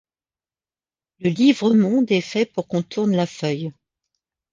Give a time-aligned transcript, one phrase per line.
[1.19, 3.71] Le livre monde est fait pour qu’on tourne la feuille.